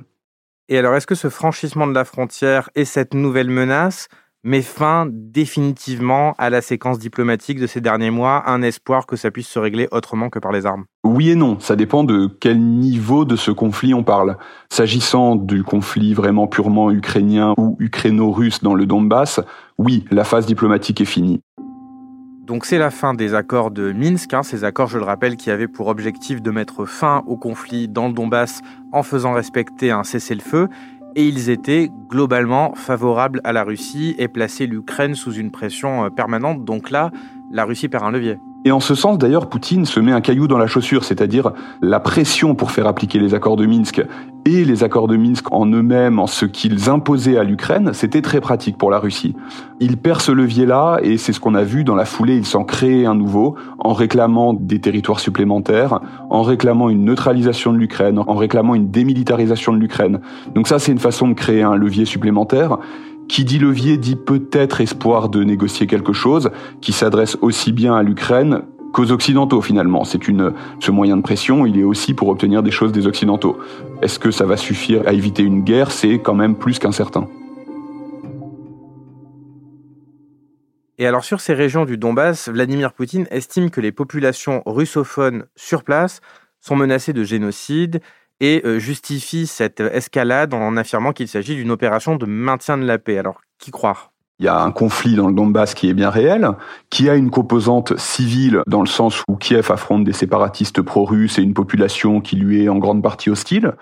Et 0.69 0.79
alors, 0.79 0.97
est-ce 0.97 1.07
que 1.07 1.15
ce 1.15 1.29
franchissement 1.29 1.87
de 1.87 1.95
la 1.95 2.05
frontière 2.05 2.71
et 2.75 2.85
cette 2.85 3.15
nouvelle 3.15 3.51
menace 3.51 4.09
met 4.43 4.63
fin 4.63 5.07
définitivement 5.09 6.35
à 6.39 6.51
la 6.51 6.61
séquence 6.61 6.99
diplomatique 6.99 7.61
de 7.61 7.69
ces 7.69 7.81
derniers 7.81 8.11
mois, 8.11 8.43
un 8.51 8.63
espoir 8.63 9.07
que 9.07 9.15
ça 9.15 9.31
puisse 9.31 9.49
se 9.49 9.61
régler 9.61 9.87
autrement 9.93 10.29
que 10.29 10.41
par 10.41 10.51
les 10.51 10.67
armes? 10.67 10.85
Oui 11.05 11.31
et 11.31 11.37
non, 11.37 11.61
ça 11.61 11.77
dépend 11.77 12.03
de 12.03 12.29
quel 12.41 12.61
niveau 12.61 13.25
de 13.25 13.37
ce 13.37 13.53
conflit 13.53 13.95
on 13.95 14.03
parle. 14.03 14.39
S'agissant 14.69 15.37
du 15.37 15.63
conflit 15.63 16.15
vraiment 16.15 16.49
purement 16.49 16.91
ukrainien 16.91 17.55
ou 17.59 17.77
ukraino-russe 17.79 18.63
dans 18.63 18.75
le 18.75 18.87
Donbass, 18.87 19.41
oui, 19.79 20.05
la 20.11 20.25
phase 20.25 20.47
diplomatique 20.47 21.01
est 21.01 21.05
finie. 21.05 21.41
Donc 22.47 22.65
c'est 22.65 22.79
la 22.79 22.93
fin 22.93 23.13
des 23.13 23.35
accords 23.35 23.73
de 23.73 23.91
Minsk, 23.91 24.33
hein, 24.33 24.45
ces 24.45 24.63
accords, 24.63 24.87
je 24.87 24.99
le 24.99 25.05
rappelle, 25.05 25.37
qui 25.37 25.51
avaient 25.51 25.67
pour 25.67 25.89
objectif 25.89 26.41
de 26.41 26.53
mettre 26.53 26.85
fin 26.85 27.25
au 27.27 27.37
conflit 27.37 27.89
dans 27.89 28.07
le 28.07 28.15
Donbass 28.15 28.63
en 28.93 29.03
faisant 29.03 29.33
respecter 29.33 29.91
un 29.91 30.05
cessez-le-feu 30.05 30.69
et 31.17 31.27
ils 31.27 31.51
étaient 31.51 31.91
globalement 32.09 32.73
favorables 32.77 33.41
à 33.43 33.53
la 33.53 33.65
Russie 33.65 34.15
et 34.19 34.29
plaçaient 34.29 34.67
l'Ukraine 34.67 35.17
sous 35.17 35.33
une 35.33 35.51
pression 35.51 36.05
euh, 36.05 36.11
permanente. 36.11 36.65
Donc 36.65 36.91
là, 36.91 37.11
la 37.51 37.65
Russie 37.65 37.89
perd 37.89 38.05
un 38.05 38.13
levier. 38.13 38.39
Et 38.67 38.73
en 38.73 38.81
ce 38.81 38.97
sens, 38.97 39.17
d'ailleurs, 39.17 39.47
Poutine 39.47 39.87
se 39.87 40.01
met 40.01 40.11
un 40.11 40.21
caillou 40.21 40.49
dans 40.49 40.59
la 40.59 40.67
chaussure, 40.67 41.05
c'est-à-dire 41.05 41.53
la 41.83 42.01
pression 42.01 42.57
pour 42.57 42.73
faire 42.73 42.89
appliquer 42.89 43.21
les 43.21 43.33
accords 43.33 43.55
de 43.55 43.65
Minsk 43.65 44.03
et 44.45 44.65
les 44.65 44.83
accords 44.83 45.07
de 45.07 45.17
Minsk 45.17 45.53
en 45.53 45.67
eux-mêmes, 45.67 46.19
en 46.19 46.27
ce 46.27 46.47
qu'ils 46.47 46.91
imposaient 46.91 47.37
à 47.37 47.45
l'Ukraine, 47.45 47.91
c'était 47.93 48.23
très 48.23 48.41
pratique 48.41 48.77
pour 48.77 48.91
la 48.91 48.99
Russie. 48.99 49.37
Il 49.79 49.97
perd 49.99 50.21
ce 50.21 50.33
levier-là, 50.33 50.99
et 51.05 51.17
c'est 51.17 51.33
ce 51.33 51.39
qu'on 51.39 51.55
a 51.55 51.63
vu 51.63 51.85
dans 51.85 51.95
la 51.95 52.05
foulée, 52.05 52.37
il 52.37 52.45
s'en 52.45 52.65
crée 52.65 53.07
un 53.07 53.15
nouveau, 53.15 53.55
en 53.79 53.93
réclamant 53.93 54.53
des 54.53 54.81
territoires 54.81 55.21
supplémentaires, 55.21 56.01
en 56.29 56.43
réclamant 56.43 56.89
une 56.89 57.05
neutralisation 57.05 57.73
de 57.73 57.79
l'Ukraine, 57.79 58.19
en 58.27 58.35
réclamant 58.35 58.75
une 58.75 58.91
démilitarisation 58.91 59.75
de 59.75 59.79
l'Ukraine. 59.79 60.19
Donc 60.57 60.67
ça, 60.67 60.81
c'est 60.81 60.91
une 60.91 60.99
façon 60.99 61.29
de 61.29 61.35
créer 61.35 61.63
un 61.63 61.77
levier 61.77 62.05
supplémentaire. 62.05 62.79
Qui 63.29 63.45
dit 63.45 63.59
levier 63.59 63.97
dit 63.99 64.17
peut-être 64.17 64.81
espoir 64.81 65.29
de 65.29 65.43
négocier 65.43 65.87
quelque 65.87 66.13
chose 66.13 66.51
qui 66.81 66.93
s'adresse 66.93 67.37
aussi 67.41 67.73
bien 67.73 67.95
à 67.95 68.03
l'Ukraine 68.03 68.63
qu'aux 68.93 69.11
Occidentaux 69.11 69.61
finalement. 69.61 70.05
C'est 70.05 70.29
une, 70.29 70.53
ce 70.81 70.91
moyen 70.91 71.17
de 71.17 71.23
pression, 71.23 71.67
il 71.67 71.79
est 71.79 71.83
aussi 71.83 72.15
pour 72.15 72.29
obtenir 72.29 72.63
des 72.63 72.71
choses 72.71 72.93
des 72.93 73.07
Occidentaux. 73.07 73.59
Est-ce 74.01 74.19
que 74.19 74.31
ça 74.31 74.47
va 74.47 74.57
suffire 74.57 75.03
à 75.07 75.13
éviter 75.13 75.43
une 75.43 75.63
guerre? 75.65 75.91
C'est 75.91 76.19
quand 76.19 76.35
même 76.35 76.57
plus 76.57 76.79
qu'incertain. 76.79 77.29
Et 80.99 81.07
alors 81.07 81.25
sur 81.25 81.41
ces 81.41 81.53
régions 81.53 81.85
du 81.85 81.99
Donbass, 81.99 82.49
Vladimir 82.49 82.93
Poutine 82.95 83.27
estime 83.31 83.71
que 83.71 83.83
les 83.83 83.93
populations 83.93 84.63
russophones 84.65 85.45
sur 85.55 85.85
place 85.85 86.21
sont 86.61 86.77
menacées 86.77 87.13
de 87.13 87.23
génocide 87.23 88.01
et 88.41 88.63
euh, 88.65 88.79
justifie 88.79 89.47
cette 89.47 89.81
escalade 89.81 90.55
en 90.55 90.77
affirmant 90.77 91.13
qu'il 91.13 91.29
s'agit 91.29 91.57
d'une 91.57 91.71
opération 91.71 92.17
de 92.17 92.27
maintien 92.27 92.79
de 92.79 92.85
la 92.85 92.99
paix. 92.99 93.19
Alors, 93.19 93.41
qui 93.59 93.71
croire? 93.71 94.13
Il 94.39 94.45
y 94.45 94.49
a 94.49 94.61
un 94.61 94.71
conflit 94.71 95.17
dans 95.17 95.29
le 95.29 95.35
Donbass 95.35 95.73
qui 95.73 95.89
est 95.89 95.95
bien 95.95 96.11
réel, 96.11 96.51
qui 96.91 97.09
a 97.09 97.15
une 97.15 97.31
composante 97.31 97.97
civile 97.97 98.61
dans 98.67 98.81
le 98.81 98.87
sens 98.87 99.23
où 99.29 99.37
Kiev 99.37 99.71
affronte 99.71 100.05
des 100.05 100.13
séparatistes 100.13 100.83
pro-russes 100.83 101.39
et 101.39 101.43
une 101.43 101.55
population 101.55 102.21
qui 102.21 102.37
lui 102.37 102.63
est 102.63 102.69
en 102.69 102.77
grande 102.77 103.03
partie 103.03 103.31
hostile? 103.31 103.73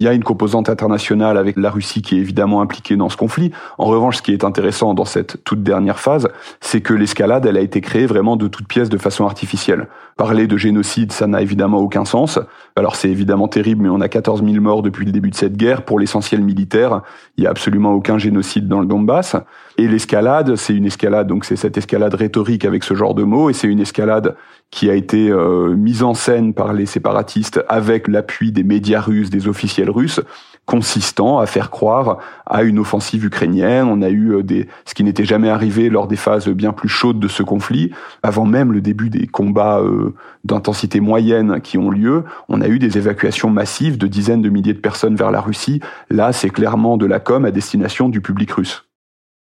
Il 0.00 0.06
y 0.06 0.08
a 0.08 0.14
une 0.14 0.24
composante 0.24 0.68
internationale 0.68 1.36
avec 1.36 1.56
la 1.56 1.70
Russie 1.70 2.02
qui 2.02 2.16
est 2.16 2.20
évidemment 2.20 2.60
impliquée 2.60 2.96
dans 2.96 3.08
ce 3.08 3.16
conflit. 3.16 3.52
En 3.78 3.84
revanche, 3.84 4.16
ce 4.16 4.22
qui 4.22 4.32
est 4.32 4.44
intéressant 4.44 4.94
dans 4.94 5.04
cette 5.04 5.44
toute 5.44 5.62
dernière 5.62 6.00
phase, 6.00 6.28
c'est 6.60 6.80
que 6.80 6.94
l'escalade, 6.94 7.46
elle 7.46 7.58
a 7.58 7.60
été 7.60 7.80
créée 7.80 8.06
vraiment 8.06 8.36
de 8.36 8.48
toutes 8.48 8.66
pièces 8.66 8.88
de 8.88 8.98
façon 8.98 9.26
artificielle. 9.26 9.88
Parler 10.16 10.46
de 10.46 10.56
génocide, 10.56 11.12
ça 11.12 11.26
n'a 11.26 11.40
évidemment 11.40 11.78
aucun 11.78 12.04
sens. 12.04 12.40
Alors 12.76 12.96
c'est 12.96 13.10
évidemment 13.10 13.46
terrible, 13.46 13.82
mais 13.82 13.88
on 13.90 14.00
a 14.00 14.08
14 14.08 14.42
000 14.42 14.60
morts 14.60 14.82
depuis 14.82 15.04
le 15.04 15.12
début 15.12 15.30
de 15.30 15.36
cette 15.36 15.56
guerre. 15.56 15.82
Pour 15.82 16.00
l'essentiel 16.00 16.40
militaire, 16.40 17.02
il 17.36 17.42
n'y 17.42 17.46
a 17.46 17.50
absolument 17.50 17.92
aucun 17.92 18.18
génocide 18.18 18.68
dans 18.68 18.80
le 18.80 18.86
Donbass. 18.86 19.36
Et 19.80 19.88
l'escalade, 19.88 20.56
c'est 20.56 20.74
une 20.74 20.84
escalade, 20.84 21.26
donc 21.26 21.46
c'est 21.46 21.56
cette 21.56 21.78
escalade 21.78 22.12
rhétorique 22.12 22.66
avec 22.66 22.84
ce 22.84 22.92
genre 22.92 23.14
de 23.14 23.22
mots, 23.22 23.48
et 23.48 23.54
c'est 23.54 23.66
une 23.66 23.80
escalade 23.80 24.36
qui 24.70 24.90
a 24.90 24.94
été 24.94 25.30
euh, 25.30 25.74
mise 25.74 26.02
en 26.02 26.12
scène 26.12 26.52
par 26.52 26.74
les 26.74 26.84
séparatistes 26.84 27.64
avec 27.66 28.06
l'appui 28.06 28.52
des 28.52 28.62
médias 28.62 29.00
russes, 29.00 29.30
des 29.30 29.48
officiels 29.48 29.88
russes, 29.88 30.20
consistant 30.66 31.38
à 31.38 31.46
faire 31.46 31.70
croire 31.70 32.18
à 32.44 32.62
une 32.62 32.78
offensive 32.78 33.24
ukrainienne. 33.24 33.86
On 33.88 34.02
a 34.02 34.10
eu 34.10 34.34
euh, 34.34 34.64
ce 34.84 34.92
qui 34.92 35.02
n'était 35.02 35.24
jamais 35.24 35.48
arrivé 35.48 35.88
lors 35.88 36.08
des 36.08 36.16
phases 36.16 36.46
bien 36.48 36.74
plus 36.74 36.90
chaudes 36.90 37.18
de 37.18 37.28
ce 37.28 37.42
conflit, 37.42 37.90
avant 38.22 38.44
même 38.44 38.74
le 38.74 38.82
début 38.82 39.08
des 39.08 39.26
combats 39.26 39.80
euh, 39.80 40.14
d'intensité 40.44 41.00
moyenne 41.00 41.62
qui 41.62 41.78
ont 41.78 41.88
lieu. 41.88 42.24
On 42.50 42.60
a 42.60 42.68
eu 42.68 42.78
des 42.78 42.98
évacuations 42.98 43.48
massives 43.48 43.96
de 43.96 44.08
dizaines 44.08 44.42
de 44.42 44.50
milliers 44.50 44.74
de 44.74 44.78
personnes 44.78 45.16
vers 45.16 45.30
la 45.30 45.40
Russie. 45.40 45.80
Là, 46.10 46.34
c'est 46.34 46.50
clairement 46.50 46.98
de 46.98 47.06
la 47.06 47.18
com 47.18 47.46
à 47.46 47.50
destination 47.50 48.10
du 48.10 48.20
public 48.20 48.50
russe. 48.50 48.84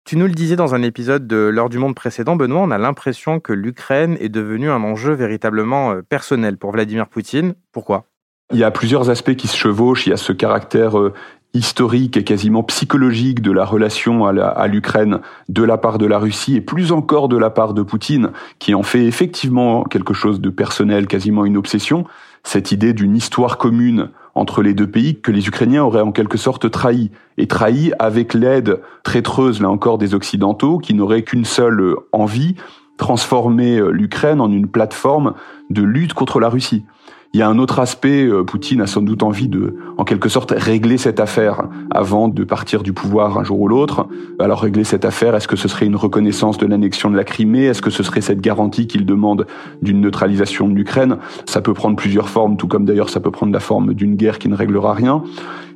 Tu 0.07 0.17
nous 0.17 0.29
le 0.29 0.35
disais 0.35 0.55
dans 0.55 0.73
un 0.73 0.83
épisode 0.83 1.27
de 1.27 1.37
L'heure 1.37 1.69
du 1.69 1.79
monde 1.79 1.97
précédent, 1.97 2.37
Benoît, 2.37 2.61
on 2.61 2.71
a 2.71 2.79
l'impression 2.79 3.41
que 3.41 3.53
l'Ukraine 3.53 4.17
est 4.21 4.29
devenue 4.29 4.71
un 4.71 4.85
enjeu 4.85 5.13
véritablement 5.15 5.91
euh, 5.91 6.03
personnel 6.03 6.59
pour 6.59 6.71
Vladimir 6.71 7.09
Poutine. 7.09 7.55
Pourquoi? 7.73 8.05
Il 8.53 8.59
y 8.61 8.63
a 8.63 8.71
plusieurs 8.71 9.11
aspects 9.11 9.35
qui 9.35 9.49
se 9.49 9.57
chevauchent. 9.57 10.07
Il 10.07 10.11
y 10.11 10.13
a 10.13 10.17
ce 10.17 10.33
caractère 10.33 10.97
euh, 10.97 11.13
historique 11.55 12.17
et 12.17 12.23
quasiment 12.23 12.63
psychologique 12.63 13.43
de 13.43 13.51
la 13.51 13.65
relation 13.65 14.27
à 14.27 14.67
l'Ukraine 14.69 15.19
de 15.49 15.65
la 15.65 15.77
part 15.77 15.99
de 15.99 16.07
la 16.07 16.21
Russie 16.21 16.55
et 16.55 16.61
plus 16.61 16.93
encore 16.93 17.27
de 17.27 17.37
la 17.37 17.51
part 17.51 17.75
de 17.75 17.83
Poutine, 17.83 18.31
qui 18.61 18.77
en 18.77 18.85
fait 18.85 19.07
effectivement 19.07 19.83
quelque 19.83 20.15
chose 20.15 20.41
de 20.41 20.51
personnel, 20.51 21.09
quasiment 21.09 21.45
une 21.45 21.57
obsession. 21.57 22.05
Cette 22.45 22.71
idée 22.71 22.93
d'une 22.93 23.17
histoire 23.17 23.59
commune 23.59 24.11
entre 24.37 24.63
les 24.63 24.75
deux 24.75 24.87
pays 24.87 25.19
que 25.21 25.33
les 25.33 25.49
Ukrainiens 25.49 25.83
auraient 25.83 26.03
en 26.03 26.13
quelque 26.13 26.39
sorte 26.39 26.71
trahi, 26.71 27.11
et 27.39 27.47
trahi 27.47 27.93
avec 27.99 28.35
l'aide 28.35 28.81
traîtreuse, 29.03 29.61
là 29.61 29.71
encore, 29.71 29.99
des 29.99 30.15
Occidentaux, 30.15 30.79
qui 30.79 30.95
n'auraient 30.95 31.23
qu'une 31.23 31.47
seule 31.47 31.97
envie, 32.13 32.55
transformer 32.99 33.79
euh, 33.79 33.91
l'Ukraine 33.91 34.41
en 34.41 34.51
une 34.51 34.69
plateforme 34.69 35.35
de 35.71 35.83
lutte 35.83 36.15
contre 36.15 36.39
la 36.39 36.49
Russie. 36.49 36.85
Il 37.33 37.41
y 37.41 37.43
a 37.43 37.49
un 37.49 37.59
autre 37.59 37.81
aspect, 37.81 38.27
euh, 38.27 38.45
Poutine 38.45 38.81
a 38.81 38.87
sans 38.87 39.03
doute 39.03 39.23
envie 39.23 39.49
de, 39.49 39.77
en 39.99 40.05
quelque 40.05 40.29
sorte, 40.29 40.55
régler 40.57 40.97
cette 40.97 41.21
affaire 41.21 41.65
avant 41.91 42.29
de 42.29 42.45
partir 42.45 42.83
du 42.83 42.93
pouvoir 42.93 43.39
un 43.39 43.45
jour 43.45 43.61
ou 43.61 43.69
l'autre. 43.69 44.07
Alors 44.39 44.63
régler 44.63 44.85
cette 44.85 45.05
affaire, 45.05 45.35
est-ce 45.35 45.49
que 45.49 45.57
ce 45.57 45.69
serait 45.69 45.87
une 45.87 45.97
reconnaissance 45.97 46.57
de 46.57 46.67
l'annexion 46.67 47.11
de 47.11 47.17
la 47.17 47.25
Crimée? 47.25 47.65
Est-ce 47.65 47.83
que 47.83 47.91
ce 47.91 48.03
serait 48.03 48.21
cette 48.21 48.41
garantie 48.41 48.87
qu'il 48.87 49.05
demande 49.05 49.47
d'une 49.83 50.01
neutralisation 50.01 50.69
de 50.69 50.75
l'Ukraine? 50.75 51.19
Ça 51.47 51.61
peut 51.61 51.75
prendre 51.75 51.97
plusieurs 51.97 52.29
formes, 52.29 52.57
tout 52.57 52.69
comme 52.69 52.85
d'ailleurs 52.85 53.11
ça 53.11 53.21
peut 53.21 53.31
prendre 53.31 53.53
la 53.53 53.61
forme 53.61 53.93
d'une 53.93 54.15
guerre 54.15 54.39
qui 54.39 54.49
ne 54.49 54.55
réglera 54.55 54.95
rien. 54.95 55.23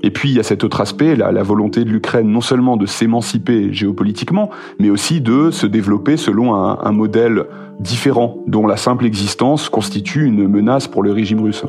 Et 0.02 0.10
puis 0.10 0.30
il 0.30 0.36
y 0.36 0.40
a 0.40 0.44
cet 0.44 0.64
autre 0.64 0.80
aspect, 0.80 1.14
la, 1.14 1.42
volonté 1.42 1.84
de 1.84 1.90
l'Ukraine 1.90 2.30
non 2.30 2.40
seulement 2.40 2.78
de 2.78 2.86
s'émanciper 2.86 3.72
géopolitiquement, 3.72 4.50
mais 4.78 4.88
aussi 4.88 5.20
de 5.20 5.50
se 5.50 5.66
développer 5.66 6.16
selon 6.16 6.54
un 6.54 6.92
modèle 6.92 7.44
différent, 7.80 8.36
dont 8.46 8.66
la 8.66 8.76
simple 8.76 9.06
existence 9.06 9.68
constitue 9.68 10.26
une 10.26 10.46
menace 10.46 10.86
pour 10.86 11.02
le 11.02 11.12
régime 11.12 11.42
russe. 11.42 11.64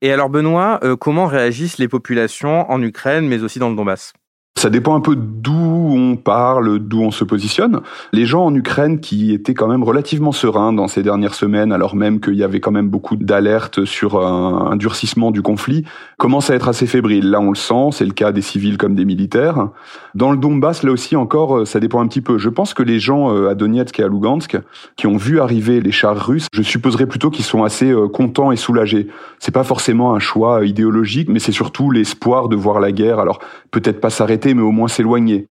Et 0.00 0.12
alors 0.12 0.30
Benoît, 0.30 0.80
euh, 0.84 0.96
comment 0.96 1.26
réagissent 1.26 1.78
les 1.78 1.88
populations 1.88 2.70
en 2.70 2.80
Ukraine, 2.82 3.26
mais 3.26 3.42
aussi 3.42 3.58
dans 3.58 3.68
le 3.68 3.76
Donbass? 3.76 4.12
Ça 4.56 4.70
dépend 4.70 4.96
un 4.96 5.00
peu 5.00 5.14
d'où 5.14 5.77
parle, 6.16 6.78
d'où 6.78 7.00
on 7.00 7.10
se 7.10 7.24
positionne. 7.24 7.80
Les 8.12 8.24
gens 8.24 8.44
en 8.44 8.54
Ukraine 8.54 9.00
qui 9.00 9.32
étaient 9.32 9.54
quand 9.54 9.68
même 9.68 9.82
relativement 9.82 10.32
sereins 10.32 10.72
dans 10.72 10.88
ces 10.88 11.02
dernières 11.02 11.34
semaines, 11.34 11.72
alors 11.72 11.96
même 11.96 12.20
qu'il 12.20 12.34
y 12.34 12.44
avait 12.44 12.60
quand 12.60 12.70
même 12.70 12.88
beaucoup 12.88 13.16
d'alertes 13.16 13.84
sur 13.84 14.24
un, 14.24 14.76
durcissement 14.76 15.30
du 15.30 15.42
conflit, 15.42 15.84
commencent 16.18 16.50
à 16.50 16.54
être 16.54 16.68
assez 16.68 16.86
fébriles. 16.86 17.30
Là, 17.30 17.40
on 17.40 17.50
le 17.50 17.56
sent, 17.56 17.90
c'est 17.92 18.04
le 18.04 18.12
cas 18.12 18.32
des 18.32 18.42
civils 18.42 18.78
comme 18.78 18.94
des 18.94 19.04
militaires. 19.04 19.68
Dans 20.14 20.30
le 20.30 20.36
Donbass, 20.36 20.82
là 20.82 20.92
aussi 20.92 21.16
encore, 21.16 21.66
ça 21.66 21.80
dépend 21.80 22.00
un 22.00 22.06
petit 22.06 22.20
peu. 22.20 22.38
Je 22.38 22.48
pense 22.48 22.74
que 22.74 22.82
les 22.82 22.98
gens 22.98 23.34
euh, 23.34 23.48
à 23.48 23.54
Donetsk 23.54 23.98
et 24.00 24.02
à 24.02 24.08
Lugansk 24.08 24.56
qui 24.96 25.06
ont 25.06 25.16
vu 25.16 25.40
arriver 25.40 25.80
les 25.80 25.92
chars 25.92 26.26
russes, 26.26 26.46
je 26.52 26.62
supposerais 26.62 27.06
plutôt 27.06 27.30
qu'ils 27.30 27.44
sont 27.44 27.64
assez 27.64 27.90
euh, 27.90 28.08
contents 28.08 28.52
et 28.52 28.56
soulagés. 28.56 29.08
C'est 29.38 29.52
pas 29.52 29.64
forcément 29.64 30.14
un 30.14 30.18
choix 30.18 30.64
idéologique, 30.64 31.28
mais 31.28 31.38
c'est 31.38 31.52
surtout 31.52 31.90
l'espoir 31.90 32.48
de 32.48 32.56
voir 32.56 32.80
la 32.80 32.92
guerre. 32.92 33.18
Alors 33.18 33.40
peut-être 33.70 34.00
pas 34.00 34.10
s'arrêter 34.10 34.54
mais 34.54 34.62
au 34.62 34.72
moins 34.72 34.88
s'éloigner. 34.88 35.48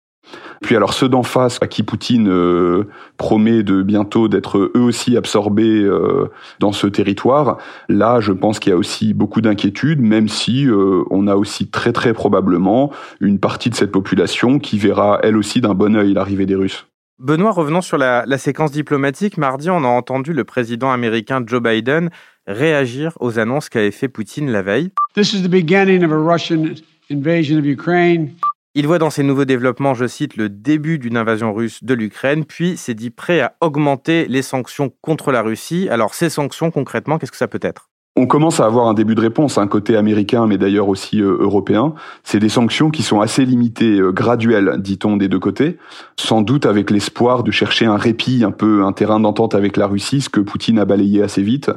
Puis 0.63 0.77
alors 0.77 0.93
ceux 0.93 1.09
d'en 1.09 1.23
face 1.23 1.59
à 1.61 1.67
qui 1.67 1.83
Poutine 1.83 2.29
euh, 2.29 2.85
promet 3.17 3.63
de 3.63 3.83
bientôt 3.83 4.29
d'être 4.29 4.57
eux 4.57 4.79
aussi 4.79 5.17
absorbés 5.17 5.83
euh, 5.83 6.31
dans 6.59 6.71
ce 6.71 6.87
territoire, 6.87 7.57
là 7.89 8.21
je 8.21 8.31
pense 8.31 8.59
qu'il 8.59 8.71
y 8.71 8.73
a 8.73 8.77
aussi 8.77 9.13
beaucoup 9.13 9.41
d'inquiétudes, 9.41 10.01
même 10.01 10.29
si 10.29 10.65
euh, 10.65 11.03
on 11.11 11.27
a 11.27 11.35
aussi 11.35 11.67
très 11.67 11.91
très 11.91 12.13
probablement 12.13 12.91
une 13.19 13.39
partie 13.39 13.69
de 13.69 13.75
cette 13.75 13.91
population 13.91 14.57
qui 14.57 14.79
verra 14.79 15.19
elle 15.21 15.35
aussi 15.35 15.59
d'un 15.59 15.73
bon 15.73 15.95
œil 15.97 16.13
l'arrivée 16.13 16.45
des 16.45 16.55
Russes. 16.55 16.87
Benoît, 17.19 17.51
revenons 17.51 17.81
sur 17.81 17.97
la, 17.97 18.23
la 18.25 18.37
séquence 18.37 18.71
diplomatique. 18.71 19.37
Mardi, 19.37 19.69
on 19.69 19.83
a 19.83 19.87
entendu 19.87 20.33
le 20.33 20.45
président 20.45 20.91
américain 20.91 21.43
Joe 21.45 21.61
Biden 21.61 22.09
réagir 22.47 23.13
aux 23.19 23.37
annonces 23.37 23.69
qu'avait 23.69 23.91
fait 23.91 24.07
Poutine 24.07 24.49
la 24.49 24.61
veille. 24.61 24.91
This 25.13 25.33
is 25.33 25.43
the 25.43 25.49
beginning 25.49 26.03
of 26.03 26.11
a 26.11 26.17
Russian 26.17 26.75
invasion 27.11 27.59
of 27.59 27.65
Ukraine. 27.65 28.31
Il 28.75 28.87
voit 28.87 28.97
dans 28.97 29.11
ces 29.11 29.21
nouveaux 29.21 29.45
développements, 29.45 29.93
je 29.93 30.07
cite, 30.07 30.35
le 30.35 30.49
début 30.49 30.97
d'une 30.97 31.15
invasion 31.15 31.53
russe 31.53 31.83
de 31.83 31.93
l'Ukraine, 31.93 32.43
puis 32.43 32.75
s'est 32.75 32.95
dit 32.95 33.11
prêt 33.11 33.39
à 33.39 33.53
augmenter 33.61 34.25
les 34.27 34.41
sanctions 34.41 34.91
contre 35.01 35.31
la 35.31 35.43
Russie. 35.43 35.87
Alors 35.91 36.15
ces 36.15 36.31
sanctions, 36.31 36.71
concrètement, 36.71 37.19
qu'est-ce 37.19 37.31
que 37.31 37.37
ça 37.37 37.47
peut 37.47 37.59
être? 37.61 37.91
On 38.15 38.25
commence 38.25 38.59
à 38.59 38.65
avoir 38.65 38.87
un 38.87 38.95
début 38.95 39.13
de 39.13 39.21
réponse, 39.21 39.59
un 39.59 39.67
côté 39.67 39.95
américain, 39.95 40.47
mais 40.47 40.57
d'ailleurs 40.57 40.87
aussi 40.87 41.21
euh, 41.21 41.37
européen. 41.39 41.93
C'est 42.23 42.39
des 42.39 42.49
sanctions 42.49 42.89
qui 42.89 43.03
sont 43.03 43.21
assez 43.21 43.45
limitées, 43.45 43.99
euh, 43.99 44.11
graduelles, 44.11 44.77
dit-on, 44.79 45.17
des 45.17 45.27
deux 45.27 45.39
côtés, 45.39 45.77
sans 46.17 46.41
doute 46.41 46.65
avec 46.65 46.89
l'espoir 46.89 47.43
de 47.43 47.51
chercher 47.51 47.85
un 47.85 47.97
répit, 47.97 48.43
un 48.43 48.51
peu 48.51 48.83
un 48.83 48.91
terrain 48.91 49.19
d'entente 49.19 49.53
avec 49.53 49.77
la 49.77 49.85
Russie, 49.85 50.21
ce 50.21 50.29
que 50.29 50.39
Poutine 50.39 50.79
a 50.79 50.85
balayé 50.85 51.21
assez 51.21 51.43
vite. 51.43 51.69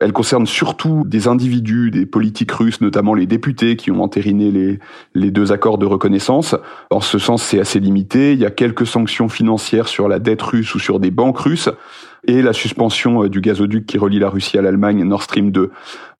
Elle 0.00 0.14
concerne 0.14 0.46
surtout 0.46 1.04
des 1.06 1.28
individus, 1.28 1.90
des 1.90 2.06
politiques 2.06 2.52
russes, 2.52 2.80
notamment 2.80 3.12
les 3.12 3.26
députés 3.26 3.76
qui 3.76 3.90
ont 3.90 4.02
entériné 4.02 4.78
les, 5.14 5.30
deux 5.30 5.52
accords 5.52 5.76
de 5.76 5.84
reconnaissance. 5.84 6.56
En 6.88 7.00
ce 7.00 7.18
sens, 7.18 7.42
c'est 7.42 7.60
assez 7.60 7.80
limité. 7.80 8.32
Il 8.32 8.38
y 8.38 8.46
a 8.46 8.50
quelques 8.50 8.86
sanctions 8.86 9.28
financières 9.28 9.88
sur 9.88 10.08
la 10.08 10.18
dette 10.18 10.40
russe 10.40 10.74
ou 10.74 10.78
sur 10.78 11.00
des 11.00 11.10
banques 11.10 11.38
russes 11.38 11.68
et 12.26 12.42
la 12.42 12.52
suspension 12.52 13.24
euh, 13.24 13.28
du 13.28 13.40
gazoduc 13.40 13.86
qui 13.86 13.98
relie 13.98 14.18
la 14.18 14.28
Russie 14.28 14.58
à 14.58 14.62
l'Allemagne, 14.62 15.02
Nord 15.04 15.22
Stream 15.22 15.50
2. 15.50 15.70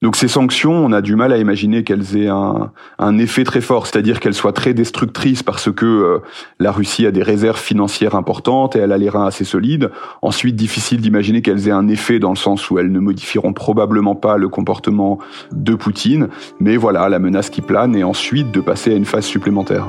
Donc 0.01 0.15
ces 0.15 0.27
sanctions, 0.27 0.73
on 0.73 0.91
a 0.91 1.01
du 1.01 1.15
mal 1.15 1.31
à 1.31 1.37
imaginer 1.37 1.83
qu'elles 1.83 2.17
aient 2.17 2.27
un, 2.27 2.71
un, 2.97 3.17
effet 3.19 3.43
très 3.43 3.61
fort, 3.61 3.85
c'est-à-dire 3.85 4.19
qu'elles 4.19 4.33
soient 4.33 4.53
très 4.53 4.73
destructrices 4.73 5.43
parce 5.43 5.71
que 5.71 5.85
euh, 5.85 6.19
la 6.59 6.71
Russie 6.71 7.05
a 7.05 7.11
des 7.11 7.21
réserves 7.21 7.59
financières 7.59 8.15
importantes 8.15 8.75
et 8.75 8.79
elle 8.79 8.91
a 8.91 8.97
les 8.97 9.09
reins 9.09 9.27
assez 9.27 9.43
solides. 9.43 9.91
Ensuite, 10.21 10.55
difficile 10.55 11.01
d'imaginer 11.01 11.41
qu'elles 11.41 11.67
aient 11.67 11.71
un 11.71 11.87
effet 11.87 12.19
dans 12.19 12.31
le 12.31 12.35
sens 12.35 12.69
où 12.71 12.79
elles 12.79 12.91
ne 12.91 12.99
modifieront 12.99 13.53
probablement 13.53 14.15
pas 14.15 14.37
le 14.37 14.49
comportement 14.49 15.19
de 15.51 15.75
Poutine. 15.75 16.29
Mais 16.59 16.77
voilà, 16.77 17.07
la 17.09 17.19
menace 17.19 17.49
qui 17.49 17.61
plane 17.61 17.95
et 17.95 18.03
ensuite 18.03 18.51
de 18.51 18.61
passer 18.61 18.93
à 18.93 18.95
une 18.95 19.05
phase 19.05 19.25
supplémentaire. 19.25 19.87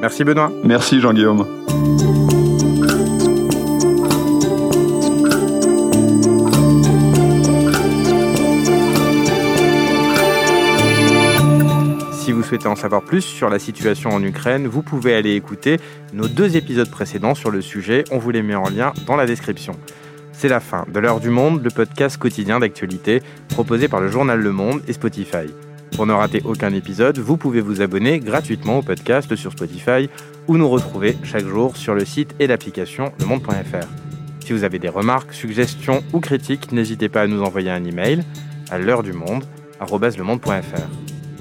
Merci 0.00 0.24
Benoît. 0.24 0.50
Merci 0.64 1.00
Jean-Guillaume. 1.00 1.46
Souhaitez 12.52 12.68
en 12.68 12.76
savoir 12.76 13.00
plus 13.00 13.22
sur 13.22 13.48
la 13.48 13.58
situation 13.58 14.10
en 14.10 14.22
Ukraine, 14.22 14.66
vous 14.66 14.82
pouvez 14.82 15.14
aller 15.14 15.36
écouter 15.36 15.78
nos 16.12 16.28
deux 16.28 16.54
épisodes 16.58 16.90
précédents 16.90 17.34
sur 17.34 17.50
le 17.50 17.62
sujet. 17.62 18.04
On 18.10 18.18
vous 18.18 18.30
les 18.30 18.42
met 18.42 18.54
en 18.54 18.68
lien 18.68 18.92
dans 19.06 19.16
la 19.16 19.24
description. 19.24 19.72
C'est 20.32 20.48
la 20.48 20.60
fin 20.60 20.84
de 20.92 21.00
l'heure 21.00 21.18
du 21.18 21.30
monde, 21.30 21.64
le 21.64 21.70
podcast 21.70 22.18
quotidien 22.18 22.60
d'actualité 22.60 23.22
proposé 23.48 23.88
par 23.88 24.02
le 24.02 24.08
journal 24.08 24.38
Le 24.38 24.52
Monde 24.52 24.82
et 24.86 24.92
Spotify. 24.92 25.46
Pour 25.96 26.04
ne 26.04 26.12
rater 26.12 26.42
aucun 26.44 26.74
épisode, 26.74 27.18
vous 27.18 27.38
pouvez 27.38 27.62
vous 27.62 27.80
abonner 27.80 28.18
gratuitement 28.18 28.80
au 28.80 28.82
podcast 28.82 29.34
sur 29.34 29.52
Spotify 29.52 30.10
ou 30.46 30.58
nous 30.58 30.68
retrouver 30.68 31.16
chaque 31.22 31.46
jour 31.46 31.78
sur 31.78 31.94
le 31.94 32.04
site 32.04 32.34
et 32.38 32.46
l'application 32.46 33.12
lemonde.fr. 33.18 33.86
Si 34.44 34.52
vous 34.52 34.64
avez 34.64 34.78
des 34.78 34.90
remarques, 34.90 35.32
suggestions 35.32 36.04
ou 36.12 36.20
critiques, 36.20 36.70
n'hésitez 36.70 37.08
pas 37.08 37.22
à 37.22 37.26
nous 37.26 37.40
envoyer 37.40 37.70
un 37.70 37.82
email 37.82 38.22
à 38.70 38.76
l'heure 38.76 39.02
du 39.02 39.14
monde 39.14 39.44
@lemonde.fr. 39.80 41.11